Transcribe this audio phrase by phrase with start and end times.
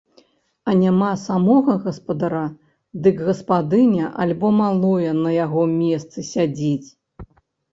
[0.71, 2.41] А няма самога гаспадара,
[3.07, 6.89] дык гаспадыня альбо малое на яго месцы сядзіць.